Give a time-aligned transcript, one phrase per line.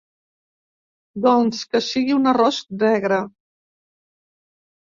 [1.25, 3.21] Doncs que sigui un arròs negre.